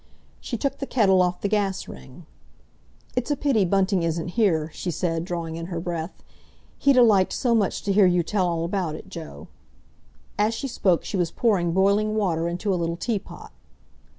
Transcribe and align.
She 0.39 0.57
took 0.57 0.79
the 0.79 0.87
kettle 0.87 1.21
off 1.21 1.41
the 1.41 1.47
gas 1.47 1.87
ring. 1.87 2.25
"It's 3.15 3.29
a 3.29 3.35
pity 3.35 3.65
Bunting 3.65 4.01
isn't 4.01 4.29
here," 4.29 4.71
she 4.73 4.89
said, 4.89 5.23
drawing 5.25 5.57
in 5.57 5.67
her 5.67 5.79
breath. 5.79 6.23
"He'd 6.79 6.97
a 6.97 7.03
liked 7.03 7.33
so 7.33 7.53
much 7.53 7.83
to 7.83 7.93
hear 7.93 8.07
you 8.07 8.23
tell 8.23 8.47
all 8.47 8.65
about 8.65 8.95
it, 8.95 9.09
Joe." 9.09 9.47
As 10.39 10.55
she 10.55 10.67
spoke 10.67 11.05
she 11.05 11.17
was 11.17 11.29
pouring 11.29 11.71
boiling 11.71 12.15
water 12.15 12.47
into 12.49 12.73
a 12.73 12.79
little 12.81 12.97
teapot. 12.97 13.51